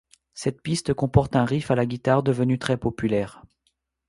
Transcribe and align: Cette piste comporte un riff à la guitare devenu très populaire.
Cette 0.33 0.63
piste 0.63 0.95
comporte 0.95 1.35
un 1.35 1.45
riff 1.45 1.69
à 1.69 1.75
la 1.75 1.85
guitare 1.85 2.23
devenu 2.23 2.57
très 2.57 2.75
populaire. 2.75 3.43